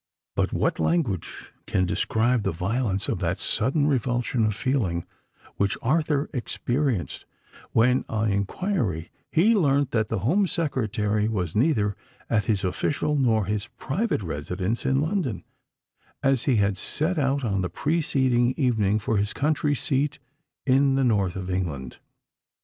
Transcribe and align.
But 0.35 0.51
what 0.51 0.79
language 0.79 1.53
can 1.67 1.85
describe 1.85 2.41
the 2.41 2.51
violence 2.51 3.07
of 3.07 3.19
that 3.19 3.39
sudden 3.39 3.85
revulsion 3.85 4.43
of 4.47 4.55
feeling 4.55 5.05
which 5.57 5.77
Arthur 5.83 6.27
experienced, 6.33 7.25
when, 7.71 8.03
on 8.09 8.31
inquiry, 8.31 9.11
he 9.31 9.53
learnt 9.53 9.91
that 9.91 10.07
the 10.07 10.17
Home 10.25 10.47
Secretary 10.47 11.27
was 11.27 11.55
neither 11.55 11.95
at 12.31 12.45
his 12.45 12.63
official 12.63 13.15
nor 13.15 13.45
his 13.45 13.67
private 13.77 14.23
residence 14.23 14.87
in 14.87 15.01
London, 15.01 15.43
as 16.23 16.45
he 16.45 16.55
had 16.55 16.79
set 16.79 17.19
out 17.19 17.43
on 17.43 17.61
the 17.61 17.69
preceding 17.69 18.55
evening 18.57 18.97
for 18.97 19.17
his 19.17 19.33
country 19.33 19.75
seat 19.75 20.17
in 20.65 20.95
the 20.95 21.03
north 21.03 21.35
of 21.35 21.47
England! 21.51 21.99